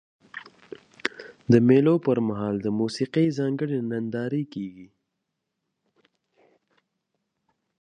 د 1.51 1.53
مېلو 1.67 1.95
پر 2.05 2.17
مهال 2.27 2.55
د 2.61 2.67
موسیقۍ 2.79 3.27
ځانګړي 3.39 3.77
نندارې 3.91 4.43
کیږي. 4.53 4.87